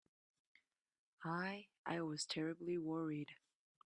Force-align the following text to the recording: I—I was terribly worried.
I—I 1.23 2.01
was 2.01 2.25
terribly 2.25 2.79
worried. 2.79 3.29